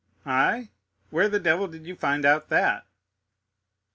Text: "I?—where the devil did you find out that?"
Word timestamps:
"I?—where 0.25 1.29
the 1.29 1.39
devil 1.39 1.67
did 1.67 1.85
you 1.85 1.95
find 1.95 2.25
out 2.25 2.49
that?" 2.49 2.87